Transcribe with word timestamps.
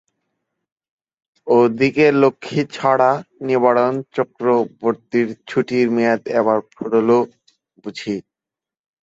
ও 1.47 1.57
দিকে 1.79 2.05
লক্ষ্মীছাড়া 2.21 3.11
নিবারণ 3.47 3.93
চক্রবর্তীর 4.15 5.27
ছুটির 5.47 5.87
মেয়াদ 5.95 6.21
এবার 6.39 6.57
ফুরোল 6.71 7.09
বুঝি। 7.83 8.15